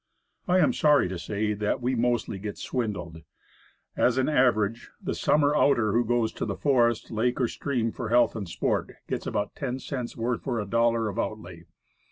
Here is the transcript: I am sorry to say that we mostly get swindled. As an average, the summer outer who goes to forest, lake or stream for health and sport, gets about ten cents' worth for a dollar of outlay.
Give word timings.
I 0.47 0.57
am 0.57 0.73
sorry 0.73 1.07
to 1.09 1.19
say 1.19 1.53
that 1.53 1.79
we 1.79 1.93
mostly 1.93 2.39
get 2.39 2.57
swindled. 2.57 3.21
As 3.95 4.17
an 4.17 4.27
average, 4.29 4.89
the 4.99 5.13
summer 5.13 5.55
outer 5.55 5.91
who 5.91 6.03
goes 6.03 6.31
to 6.33 6.55
forest, 6.55 7.11
lake 7.11 7.39
or 7.39 7.47
stream 7.47 7.91
for 7.91 8.09
health 8.09 8.35
and 8.35 8.49
sport, 8.49 8.93
gets 9.07 9.27
about 9.27 9.55
ten 9.55 9.77
cents' 9.77 10.17
worth 10.17 10.41
for 10.41 10.59
a 10.59 10.65
dollar 10.65 11.07
of 11.07 11.19
outlay. 11.19 11.65